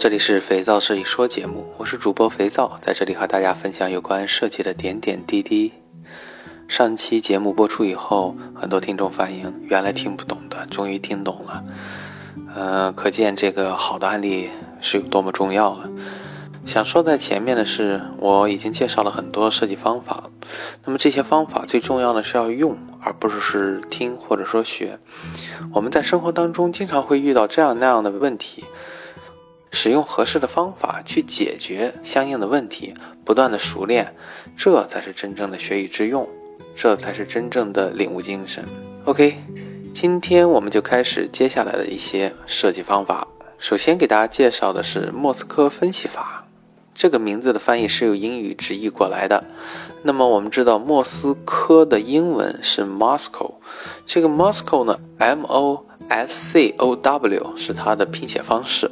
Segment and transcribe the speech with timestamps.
[0.00, 5.74] 这里是肥皂设计说节目，我是主播肥皂，在这里和大家分享有关设计的点点滴滴。
[6.66, 11.64] 上期节目播出以后，很多听众反映原来听不懂的，终于听懂了。
[12.56, 14.48] 嗯，可见这个好的案例
[14.80, 15.90] 是有多么重要了。
[16.64, 20.30] 想说在前面的是，我已经介绍了很多设计方法，
[20.86, 24.98] 那么这些方法最重要的是要用，而不是是听或者说学。
[25.74, 28.64] 我们在生活当中经常会遇到这样那样的问题。
[29.70, 32.92] 使用合适的方法去解决相应的问题，
[33.24, 34.14] 不断的熟练，
[34.56, 36.28] 这才是真正的学以致用，
[36.74, 38.64] 这才是真正的领悟精神。
[39.04, 39.36] OK，
[39.94, 43.26] 今天我们就开始接下来的一些设计方法。
[43.58, 46.46] 首先给大家介绍的是莫斯科分析法，
[46.92, 49.44] 这个名字的翻译是由英语直译过来的。
[50.02, 53.54] 那么我们知道莫斯科的英文是 Moscow，
[54.06, 55.86] 这个 Moscow 呢，M O。
[56.10, 58.90] S C O W 是它的拼写方式，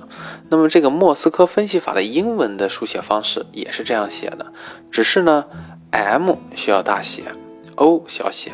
[0.48, 4.47] 那么这个莫斯科分析法的英文的书写方式也是这样写的，
[4.92, 5.44] 只是呢
[5.91, 7.25] ，M 需要大写
[7.75, 8.52] ，O 小写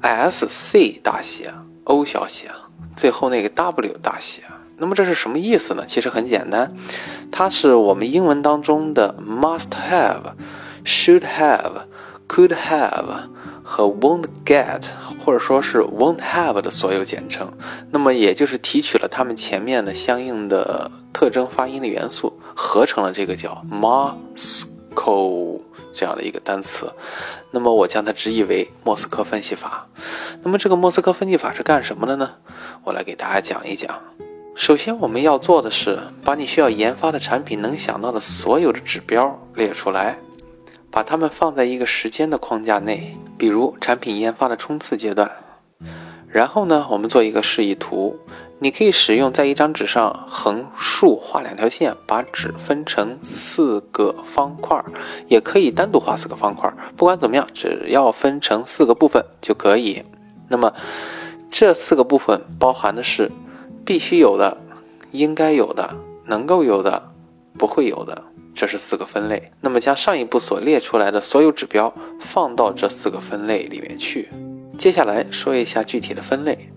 [0.00, 1.54] ，S C 大写
[1.84, 2.50] ，O 小写，
[2.96, 4.42] 最后那个 W 大写。
[4.76, 5.84] 那么这是什么意思呢？
[5.86, 6.74] 其实很简单，
[7.30, 10.32] 它是我们英文当中的 must have、
[10.84, 11.82] should have、
[12.26, 13.28] could have
[13.70, 14.82] 和 won't get。
[15.22, 17.52] 或者说是 won't have 的所有简称，
[17.90, 25.60] 那么也就是提取了它们前面的相应的特征发音的元素，合成了这个叫 Moscow
[25.94, 26.90] 这样的一个单词。
[27.50, 29.86] 那么我将它直译为莫斯科分析法。
[30.42, 32.30] 那么这个莫斯科分析法是干什么的呢？
[32.82, 34.00] 我来给大家讲一讲。
[34.54, 40.16] 首先我们要做的是把你需要研发的产品能想到的所有的指标列出来。
[40.90, 45.30] 把它们放在一个时间的框架内，比如产品研发的冲刺阶段。
[46.28, 48.18] 然后呢，我们做一个示意图。
[48.62, 54.84] 你可以使用在一张纸上横竖画两条线，把纸分成四个方块，
[55.28, 56.70] 也可以单独画四个方块。
[56.94, 60.04] 不管怎么样，只要分成四个部分就可以。
[60.46, 60.74] 那么
[61.48, 63.32] 这四个部分包含的是
[63.82, 64.58] 必须有的、
[65.10, 65.96] 应该有的、
[66.26, 67.10] 能够有的、
[67.56, 68.24] 不会有的。
[68.60, 74.28] 这是四个分类，那么将上一步所列出来的所有指标放到这四个分类里面去。
[74.76, 76.68] 接下来说一下具体的分类。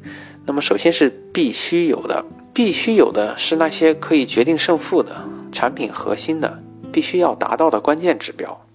[0.46, 2.24] 那么首先是必须有的，
[2.54, 5.14] 必须有的是那些可以决定胜负的
[5.52, 6.58] 产品核心的
[6.90, 8.66] 必须要达到的关键指标。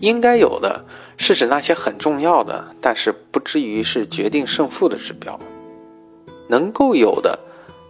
[0.00, 0.84] 应该有的
[1.16, 5.38] 是指那些很重要的，但是不至于是决定胜负的指标。
[6.48, 7.38] 能够有的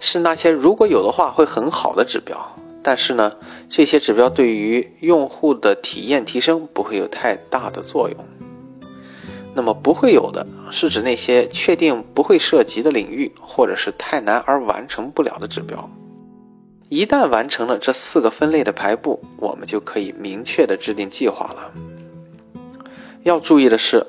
[0.01, 2.56] 是那些如果有的话会很好的指标。
[2.87, 3.33] 但是呢，
[3.69, 8.17] 这些指标对于用户的体验提升不会有太大的作用。
[9.53, 15.91] 那么不会有的是指那些确定不会涉及的领域，或者是太难而完成不了的指标。
[16.89, 21.73] 一旦完成了这四个分类的排布，我们就可以明确的制定计划了。
[23.25, 24.07] 要注意的是，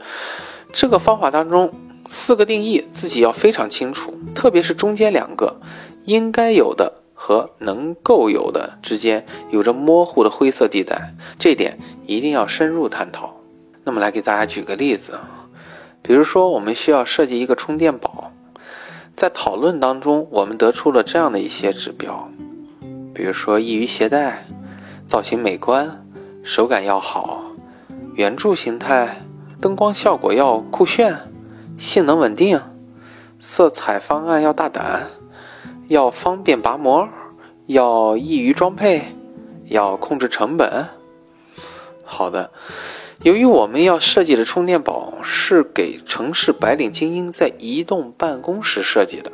[0.72, 1.74] 这个方法当中
[2.08, 5.60] 四个定义自己要非常清楚，特别是中间两个
[6.06, 6.94] 应该有的。
[7.20, 13.36] 和能够有的之间有着模糊的灰色地带，这点一定要深入探讨。
[13.84, 15.14] 那么来给大家举个例子，
[16.04, 18.32] 比如说我们需要设计一个充电宝，
[19.16, 22.30] 在讨论当中，我们得出了这样的一些指标，
[23.16, 24.46] 比如说易于携带、
[25.08, 26.06] 造型美观、
[26.44, 27.42] 手感要好、
[28.14, 29.26] 圆柱形态、
[29.60, 31.18] 灯光效果要酷炫、
[31.80, 32.62] 性能稳定、
[33.40, 35.08] 色彩方案要大胆。
[35.88, 37.08] 要方便拔模，
[37.66, 39.02] 要易于装配，
[39.66, 40.88] 要控制成本。
[42.04, 42.52] 好的，
[43.22, 49.32] 由于我们要设计的充电宝是给城市白领精英在移动办公时设计的，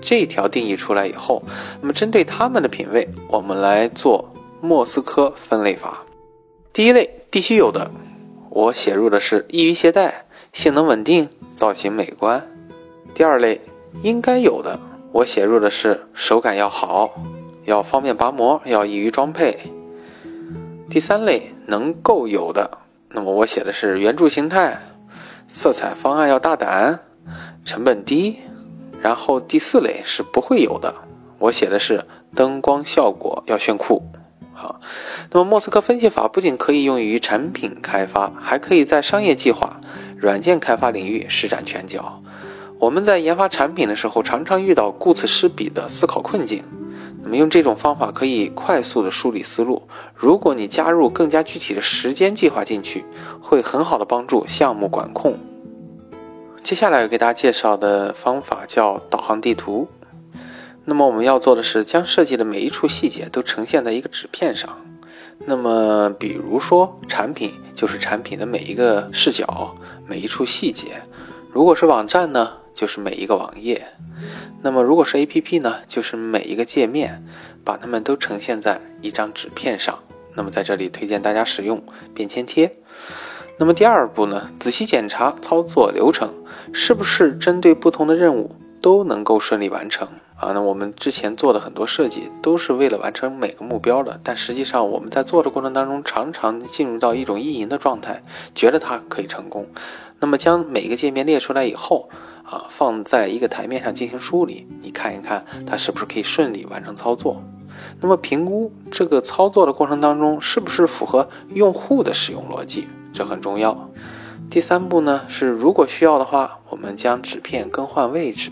[0.00, 1.42] 这条定义出来以后，
[1.80, 6.02] 那么针对他们的品味，我们来做莫斯科分类法。
[6.72, 7.90] 第一类必须有的，
[8.50, 12.46] 我写入的是易于携带、性能稳定、造型美观。
[13.14, 13.60] 第二类
[14.02, 14.78] 应该有的。
[15.12, 17.22] 我写入的是手感要好，
[17.66, 19.58] 要方便拔模，要易于装配。
[20.88, 22.78] 第三类能够有的，
[23.10, 24.80] 那么我写的是圆柱形态，
[25.48, 27.00] 色彩方案要大胆，
[27.64, 28.38] 成本低。
[29.02, 30.94] 然后第四类是不会有的，
[31.38, 32.04] 我写的是
[32.34, 34.02] 灯光效果要炫酷。
[34.54, 34.80] 好，
[35.30, 39.78] 那么莫斯科分析法不仅可以用于产品开发，还可以在商业计划、
[40.16, 42.22] 软件开发领域施展拳脚。
[42.82, 46.64] 我们在研发产品的时候，常常遇到顾此失彼的思考困境。
[47.22, 49.84] 那么用这种方法可以快速的梳理思路。
[50.16, 53.04] 如果你加入更加具体的时间计划进去，
[53.40, 55.38] 会很好的帮助项目管控。
[56.64, 59.86] 接下来要给大家介绍的方法叫导航地图。
[60.84, 64.76] 那么我们要做的是将设计的每一处细节都呈现在一个纸片上。
[65.46, 69.76] 那么，比如说产品就是产品的每一个视角、
[70.08, 70.88] 每一处细节；
[71.52, 73.80] 如果是网站呢，就是每一个网页；
[74.62, 77.24] 那么如果是 APP 呢，就是每一个界面，
[77.64, 79.98] 把它们都呈现在一张纸片上。
[80.34, 81.84] 那么在这里推荐大家使用
[82.14, 82.74] 便签贴。
[83.58, 86.32] 那么第二步呢，仔细检查操作流程
[86.72, 90.08] 是不是针对不同的任务都能够顺利完成。
[90.36, 99.68] 啊，那我们之前做的很多设计都是为了完成每个目标的，但实际上我们在做的过程当中，常常进入到一种意淫的状态，觉得它可以成功。
[100.18, 102.08] 那么将每个界面列出来以后，
[102.52, 107.42] 啊，放在一个台面上进行梳理，你看一看它是不是可以顺利完成操作。
[107.98, 113.90] 那么评估这个操作的过程当中是不是符合用户的使用逻辑，这很重要。
[114.50, 118.50] 第三步呢是，如果需要的话，我们将纸片更换位置。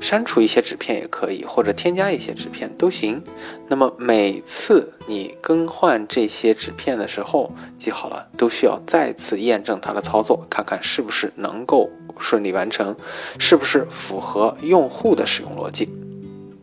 [0.00, 3.22] 删除一些纸片也可以，或者添加一些纸片都行。
[3.68, 11.88] 那么每次你更换这些纸片的时候，记好了，都需要再次验证它的操作，看看是不是能够
[12.18, 12.96] 顺利完成，
[13.38, 15.88] 是不是符合用户的使用逻辑。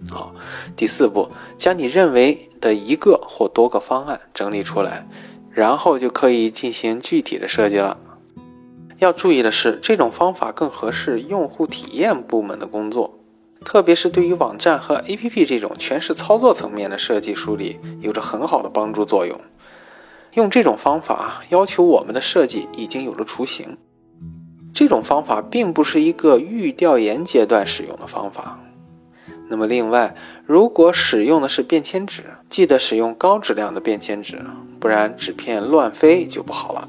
[0.09, 0.33] 好，
[0.75, 5.07] 第四步，将你认为的一个或多个方案整理出来，
[5.51, 7.97] 然后就可以进行具体的设计了。
[8.99, 13.17] 要注意的是，这种方法更合适用户体验部门的工作。
[13.63, 19.39] 特别是对于网站和 APP 这种全是操作层面的设计梳理，有着很好的帮助作用。
[20.33, 23.77] 用这种方法要求我们的设计已经有了雏形。
[24.73, 28.59] 这种方法并不是一个预调研阶段使用的方法。
[29.49, 30.15] 那么，另外，
[30.45, 34.39] 如果使用的是便签纸，记得使用高质量的便签纸，
[34.79, 36.87] 不然纸片乱飞就不好了。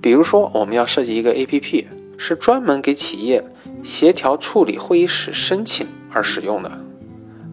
[0.00, 1.86] 比如说，我们要设计一个 APP，
[2.18, 3.42] 是专门给企业
[3.82, 5.86] 协调处理会议室申请。
[6.16, 6.70] 而使用的，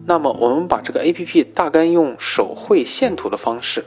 [0.06, 3.84] 那么我们把这个 A P P 大概用手绘线图的方式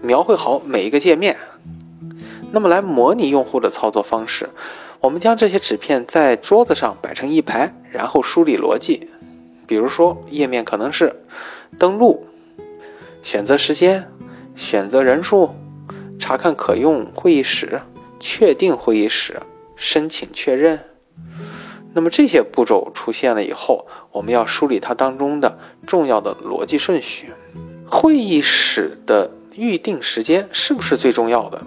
[0.00, 1.36] 描绘好每一个界面，
[2.50, 4.48] 那么来模拟用户的操作方式。
[5.04, 9.10] 我们将这些纸片在桌子上摆成一排，然后梳理逻辑。
[9.66, 11.14] 比如说，页面可能是
[11.78, 12.26] 登录、
[13.22, 14.10] 选择时间、
[14.56, 15.54] 选择人数、
[16.18, 17.82] 查看可用会议室、
[18.18, 19.42] 确定会议室、
[19.76, 20.80] 申请确认。
[21.92, 27.34] 那么这些步骤出现了以后，我们要梳理它当中的重要的逻辑顺序。
[27.86, 31.62] 会议室的预定时间是不是最重要的？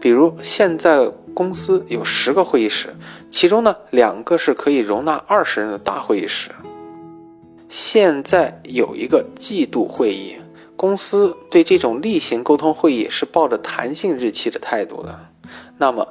[0.00, 2.96] 比如现在公司有十个会议室，
[3.28, 6.50] 其中呢两个是可以容纳二十人的大会议室。
[7.68, 10.36] 现在有一个季度会议，
[10.76, 15.28] 公司对这种例行沟通会议是抱着弹性日期的态度的。
[15.76, 16.08] 那么。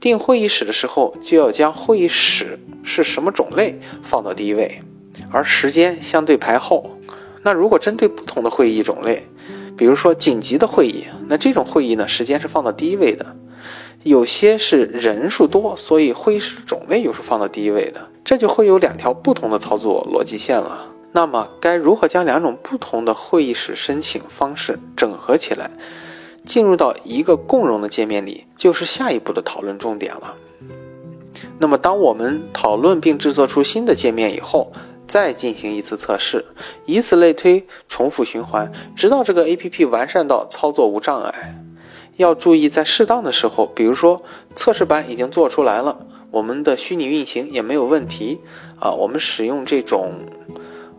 [0.00, 4.82] 定会议室的时候，就要将会议室是什么种类放到第一位，
[5.30, 6.98] 而时间相对排后。
[7.42, 9.26] 那如果针对不同的会议种类，
[9.78, 13.24] 比如说紧急的会议，那这种会议呢，时间是放到第一位的。
[14.04, 20.86] 有些是人数多，所以会议室种类又是放到第一位的，这就会有两条不同的操作逻辑线了。
[21.12, 25.70] 那么该如何将两种不同的会议室申请方式整合起来？
[26.44, 30.34] 进入到一个共融的界面里，就是下一步的讨论重点了。
[31.58, 34.70] 那么，当我们讨论并制作出新的界面以后，
[35.06, 36.44] 再进行一次测试，
[36.84, 41.63] 以此类推，重复循环，直到这个 APP 完善到操作无障碍。
[42.16, 44.22] 要注意，在适当的时候，比如说
[44.54, 48.40] 测试版已经做出来了，我们的虚拟运行也没有问题
[48.78, 50.12] 啊，我们使用这种。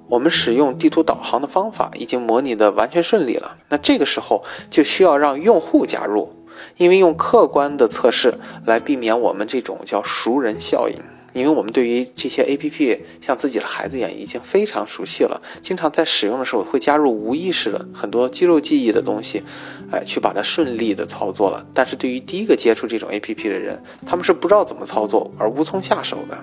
[0.08, 6.32] 我们使用地图导航的方法已经模拟的完全顺利了，那这个时候就需要让用户加入，
[6.78, 8.36] 因为用客观的测试
[8.68, 10.96] 来避免我们这种叫熟人效应，
[11.36, 19.44] 因为我们对于这些 APP 像自己的孩子一样已经非常熟悉了，经常在使用的时候会加入无意识的很多肌肉记忆的东西，
[19.92, 21.64] 哎，去把它顺利的操作了。
[21.74, 26.38] 但是对于第一个接触这种 APP 的人，他们是不知道怎么操作而无从下手的。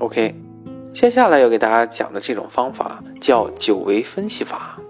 [0.00, 0.34] OK。
[0.90, 4.80] 接下来要给大家讲的这种方法叫九维分析法。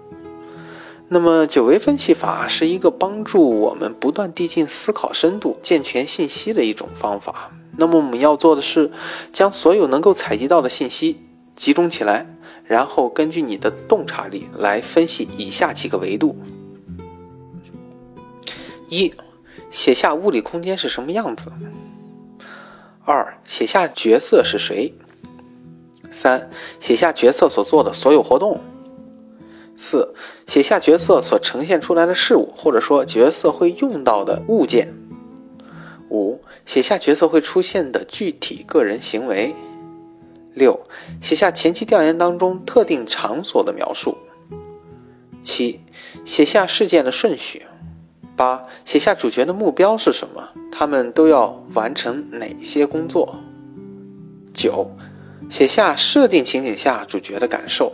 [1.09, 7.51] 那么，九维分析法是一个帮助我们不断递进思考深度、健全信息的一种方法。
[7.79, 8.91] 那么，我们要做的是
[9.31, 12.25] 将所有能够采集到的信息集中起来，
[12.65, 16.35] 然后根据你的洞察力来分析以下几个维度：
[18.89, 19.13] 一、
[19.71, 21.49] 写下物理空间是什么样子；
[23.05, 24.93] 二、写下角色是谁。
[26.11, 26.49] 三、
[26.81, 28.59] 写下角色所做的所有活动。
[29.77, 30.13] 四、
[30.47, 34.93] 写下角色所呈现出来的事物，或者说角色会用到的物件。
[36.65, 39.55] 写下角色会出现的具体个人行为。
[40.53, 40.79] 六、
[41.21, 44.17] 写下前期调研当中特定场所的描述。
[45.41, 45.79] 七、
[46.25, 47.65] 写下事件的顺序。
[48.35, 53.35] 八、写下主角的目标是什么，他们都要完成哪些工作。
[54.53, 54.91] 九、
[55.49, 57.93] 写下设定情景下主角的感受。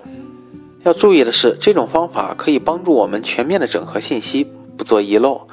[0.83, 5.47] 要注意的是，这种方法可以帮助我们全面的整合信息，不做遗漏。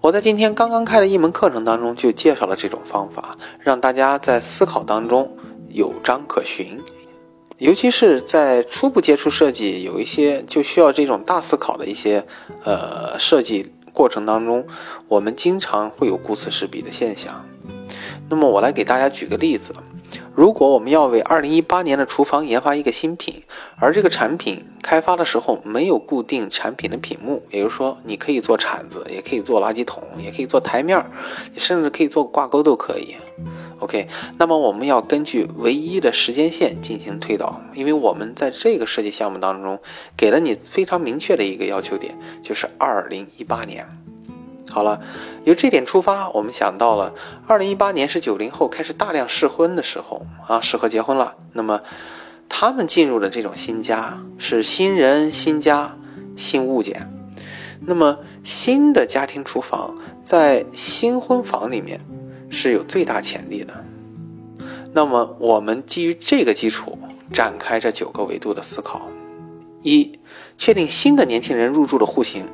[0.00, 5.36] 我在今天刚刚开的一门课程当中就介绍了这种方法，让大家在思考当中
[5.70, 6.80] 有章可循。
[7.58, 12.24] 尤其是在初步接触设计，有一些就需要这种大思考的一些
[12.62, 14.64] 呃设计过程当中，
[15.08, 17.44] 我们经常会有顾此失彼的现象。
[18.28, 19.72] 那么我来给大家举个例子。
[20.36, 23.42] 如果我们要为二零一八年的厨房研发一个新品，
[23.80, 31.02] 而这个产品开发的时候没有固定产品的品目，也就是说，你可以做铲子，也可以做垃圾桶，也可以做台面，
[31.54, 33.16] 你甚至可以做挂钩都可以。
[33.78, 39.80] OK，那么我们要根据唯一的时间线进行推导，因为我们在这个设计项目当中
[40.18, 43.86] 给了你非常明确的一个要求点，就是二零一八年。
[44.76, 45.00] 好了，
[45.44, 47.14] 由这点出发，我们想到了，
[47.46, 51.34] 二零一八年是九零后开始大量试婚的时候啊，适合结婚了。
[51.54, 51.80] 那么，
[52.46, 55.96] 他们进入的这种新家是新人、新家、
[56.36, 57.10] 新物件。
[57.86, 61.98] 那么，新的家庭厨房在新婚房里面
[62.50, 63.72] 是有最大潜力的。
[64.92, 66.98] 那么，我们基于这个基础
[67.32, 69.08] 展开这九个维度的思考：
[69.82, 70.18] 一、
[70.58, 72.46] 确定新的年轻人入住的户型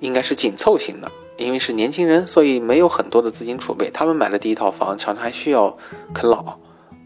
[0.00, 1.12] 应该是紧凑型的。
[1.38, 3.90] 因为是年轻人，所以没有很多的资金储备。
[3.90, 5.76] 他们买的第一套房，常常还需要
[6.14, 6.58] 啃老，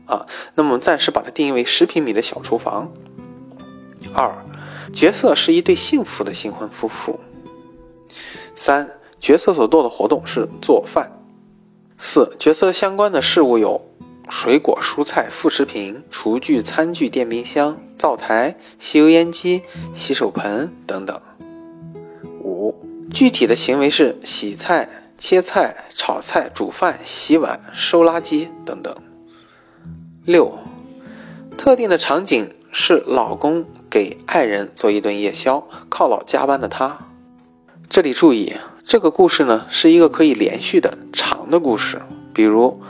[0.07, 2.91] 啊，那么暂时把它定义为十平米的小厨房。
[4.15, 4.33] 二，
[4.93, 7.19] 角色是一对幸福的新婚夫妇。
[8.55, 11.11] 三，角色所做的活动是做饭。
[11.99, 13.81] 四，角色相关的事物有
[14.29, 19.63] 水果、蔬菜、副食品、厨具、餐具、电冰箱、灶台、吸油烟机、
[19.95, 21.21] 洗手盆等等。
[23.13, 24.89] 具体的行为是洗菜、
[25.19, 28.95] 切菜、炒菜、煮饭、洗碗、收垃圾等等。
[30.25, 30.59] 六，
[31.59, 36.99] 特定的场景是老公给爱人做一顿夜宵，犒劳加班的他。
[37.89, 42.01] 这里注意，这个故事呢是一个可以连续的长的故事。
[42.33, 42.81] 比如，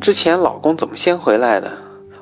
[0.00, 1.72] 之前老公怎么先回来的？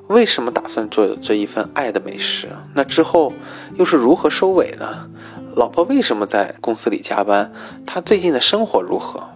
[0.06, 2.48] 为什么打算做这一份爱的美食？
[2.74, 3.32] 那之后
[3.76, 5.08] 又是如何收尾的？
[5.52, 7.52] 老婆为什么在公司里加班？
[7.84, 9.30] 她最近的生活如何？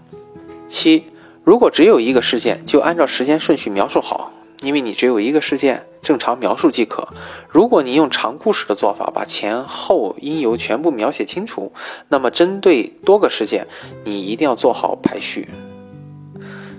[0.69, 1.05] 七，
[1.43, 7.09] 如果只有一个事件，就按照时间顺序描述好，因为你只有一个事件，正常描述即可。
[7.49, 11.73] 如果你用长故事的做法，把前后因由全部描写清楚，
[12.09, 13.67] 那么针对多个事件，
[14.05, 15.49] 你一定要做好排序。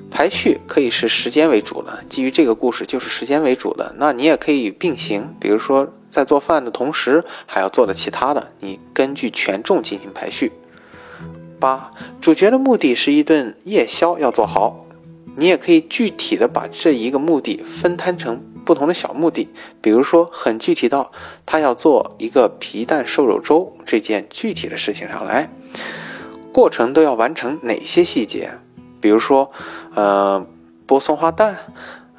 [0.09, 5.91] 排序可以是时间为主的，基于这个故事就是时间为主的，那你也可以并行，比如说。
[6.15, 10.53] 在做饭的同时，还要做的其他的，你根据权重进行排序。
[11.59, 11.91] 八，
[12.21, 14.85] 主角的目的是一顿夜宵要做好，
[15.35, 19.49] 你也可以具体的把这一个目的分摊成不同的小目的，
[19.81, 21.11] 比如说很具体到
[21.45, 25.49] 他要做一个皮蛋瘦肉粥这件具体的事情上来，
[26.53, 28.51] 过程都要完成哪些细节？
[29.01, 29.51] 比如说，
[29.93, 30.47] 呃，
[30.87, 31.57] 剥松花蛋，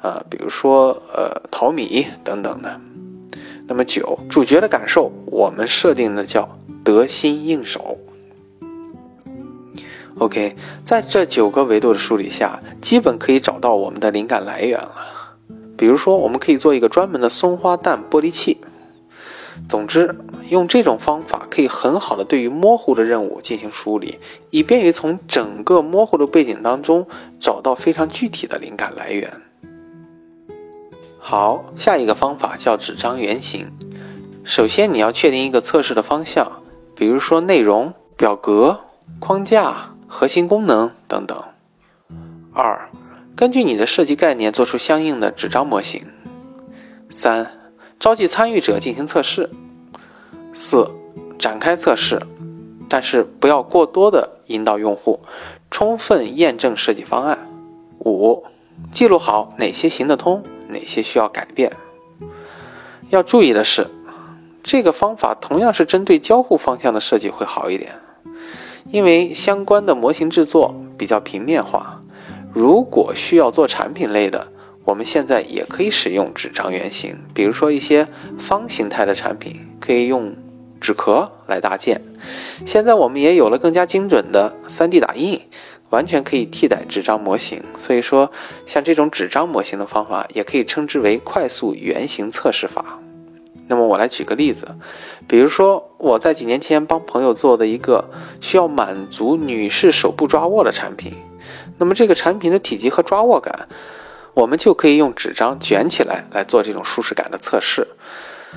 [0.03, 2.79] 呃，比如说，呃，淘米等等的。
[3.67, 7.97] 那么九，主角的感受，我们设定的叫得心应手。
[10.17, 14.91] OK，在这九个维度的梳理下，基本可以找到我们的灵感来源了。
[15.77, 18.57] 比如说，我们可以做一个专门的松花蛋玻璃器。
[19.69, 20.15] 总之，
[20.49, 24.17] 用这种方法可以很好的对于模糊的任务进行梳理，
[24.49, 27.07] 以便于从整个模糊的背景当中
[27.39, 29.31] 找到非常具体的灵感来源。
[31.29, 33.69] 好，下一个方法叫纸张原型。
[34.45, 36.49] 首先，你要确定一个测试的方向，
[36.95, 38.79] 比如说内容、表格、
[39.19, 41.37] 框架、核心功能等等。
[42.53, 42.89] 二，
[43.35, 46.01] 根据你的设计概念做出相应的纸张模型。
[47.09, 47.59] 三，
[47.99, 49.49] 召集参与者进行测试。
[50.53, 50.89] 四，
[51.37, 52.21] 展开测试，
[52.87, 55.19] 但是不要过多的引导用户，
[55.69, 57.37] 充分验证设计方案。
[57.99, 58.45] 五，
[58.93, 60.41] 记录好哪些行得通。
[60.69, 61.71] 哪些需要改变？
[63.09, 63.87] 要注意的是，
[64.63, 67.93] 这个方法同样是针对交互方向的设计会好一点，
[68.91, 72.01] 因为相关的模型制作比较平面化。
[72.53, 74.47] 如果需要做产品类的，
[74.83, 78.07] 我们现在也可以使用纸张原型，比如说一些
[78.37, 80.35] 方形态的产品可以用
[80.79, 82.01] 纸壳来搭建。
[82.65, 85.41] 现在我们也有了更加精准的 3D 打印
[85.89, 87.63] 完全可以替代纸张模型。
[87.77, 88.31] 所以说，
[88.65, 92.99] 像这种纸张模型的方法，也可以称之为快速原型测试法。
[93.69, 94.65] 那么我来举个例子，
[95.27, 101.13] 比如说我在几年前帮朋友做的一个需要满足女士手部抓握的产品，
[101.77, 103.67] 那么这个产品的体积和抓握感，
[104.33, 107.85] 我们就可以用纸张卷起来来做这种舒适感的测试。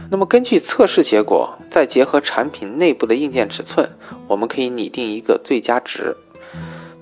[0.09, 3.89] 那么根据测试结果，再结合产品内部的硬件尺寸，
[4.29, 6.17] 我们可以拟定一个最佳值。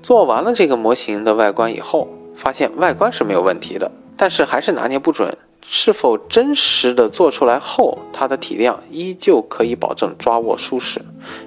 [0.03, 5.37] 做完了这个模型的外观以后，发现外观是没有问题的，但是还是拿捏不准。
[5.71, 10.99] 是否真实的做出来后，它的体量依旧可以保证抓握舒适？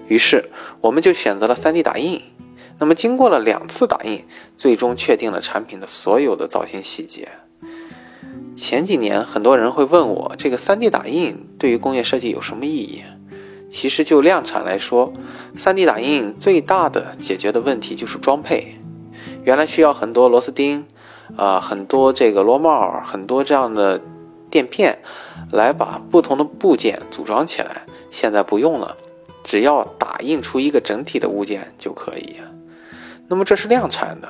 [0.07, 2.21] 于是我们就选择了 3D 打印。
[2.77, 4.23] 那么经过了两次打印，
[4.55, 7.29] 最终确定了产品的所有的造型细节。
[8.61, 13.01] 前几年很多人会问我，这个 3D 打印对于工业设计有什么意义？
[13.71, 15.11] 其实就量产来说
[15.57, 18.79] ，3D 打印最大的解决的问题就是装配。
[19.43, 20.85] 原来需要很多螺丝钉，
[21.35, 23.99] 啊，很多这个螺帽，很多这样的。
[24.51, 24.99] 垫片
[25.51, 28.97] 来把不同的部件组装起来，现在不用了，
[29.45, 32.35] 只要打印出一个整体的物件就可以。
[33.29, 34.27] 那么这是量产的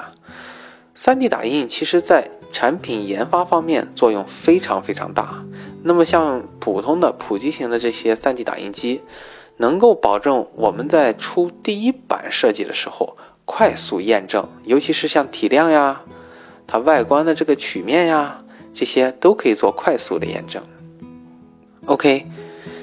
[0.96, 5.44] ，3D 打印其实在产品研发方面作用非常非常大。
[5.84, 9.02] 那么像普通的普及型的这些 3D 打印机，
[9.58, 16.02] 能够保证我们在出第一版设计的时候快速验证，尤其是像体量呀、
[16.68, 18.38] 它外观的这个曲面呀。
[18.74, 20.64] 这些都可以做快速的验证。
[21.88, 22.26] OK，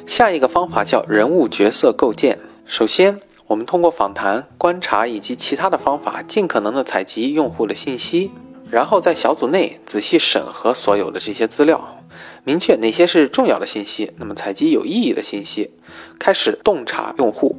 [0.07, 2.39] 下一个方法叫人物角色构建。
[2.67, 8.31] 首先，我们通过访谈、观察以及其他的方法，尽可能的采集用户的信息，
[8.71, 12.03] 然后在小组内仔细审核所有的这些资料，
[12.45, 15.71] 明确哪些是重要的信息，那么采集有意义的信息，
[16.19, 17.57] 开始洞察用户。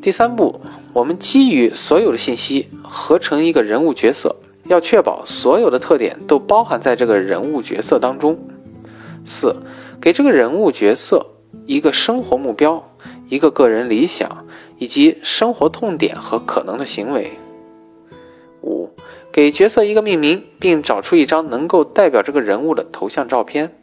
[0.00, 0.60] 第三步，
[0.92, 4.34] 我们基于所有的信息合成一个人物角色。
[4.66, 8.38] 要确保所有的特点都包含在这个人物角色当中。
[9.24, 9.56] 四，
[10.00, 11.26] 给这个人物角色
[11.66, 12.91] 一个生活目标、
[13.32, 17.32] 一个个人理想以及生活痛点和可能的行为。
[18.60, 18.90] 五，
[19.32, 23.74] 给角色一个命名，并找出一张能够代表这个人物的头像照片。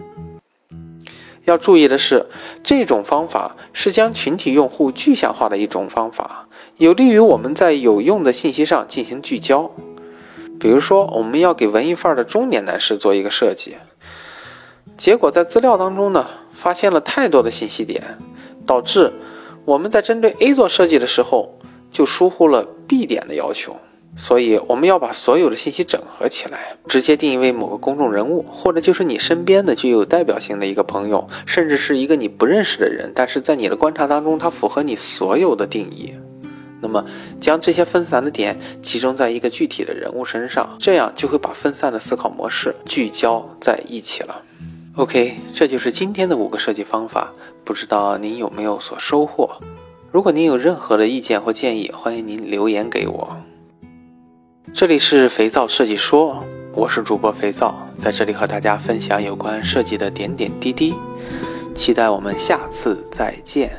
[1.46, 2.28] 要注意的是，
[2.62, 9.72] 这种方法是将群体用户具象化的一种方法，有利于我们在有用的信息上进行聚焦。
[10.60, 13.78] 比如说，我们要给文艺范儿的中年男士做一个设计，
[14.96, 18.20] 结果在资料当中呢，发现了太多的信息点，
[18.68, 19.12] 导致
[19.70, 21.60] 我们在针对 A 做设计的时候，
[21.92, 23.78] 就疏忽了 B 点的要求。
[24.18, 36.16] 所以，我们要把所有的信息整合起来，直接定义为某个公众人物，或者就是你身边的具有代表性的一个朋友，甚至是一个你不认识的人，但是在你的观察当中，它符合你所有的定义。
[36.82, 37.06] 那么，
[37.40, 44.42] 将这些分散的点集中在一个具体的人物身上，这样就会把分散的思考模式聚焦在一起了。
[45.00, 47.32] OK，这就是今天的五个设计方法，
[47.64, 49.50] 不知道您有没有所收获？
[50.12, 53.38] 如果您有任何的意见或建议，欢迎您留言给我。
[54.74, 60.94] 这里是肥皂设计说，我是主播肥皂，在这里和大家分享有关设计的点点滴滴，
[61.74, 63.72] 期待我们下次再见。